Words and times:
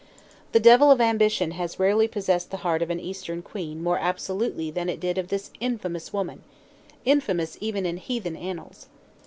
The 0.51 0.59
devil 0.59 0.89
of 0.89 0.99
ambition 0.99 1.51
has 1.51 1.79
rarely 1.79 2.07
possessed 2.07 2.49
the 2.49 2.57
heart 2.65 2.81
of 2.81 2.89
an 2.89 2.99
Eastern 2.99 3.43
queen 3.43 3.83
more 3.83 3.99
absolutely 3.99 4.71
than 4.71 4.89
it 4.89 4.99
did 4.99 5.17
that 5.17 5.21
of 5.21 5.27
this 5.27 5.51
infamous 5.59 6.11
woman, 6.11 6.41
infamous 7.05 7.55
even 7.61 7.85
in 7.85 7.97
heathen 7.97 8.35
annals. 8.35 8.87